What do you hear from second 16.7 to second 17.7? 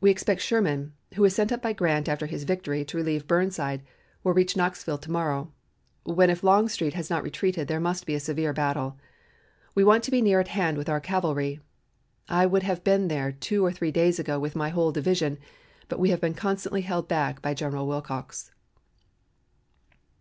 held back by